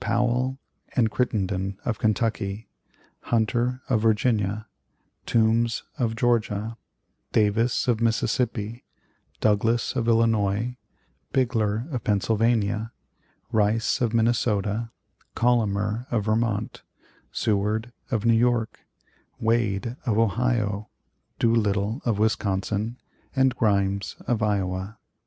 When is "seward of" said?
17.31-18.25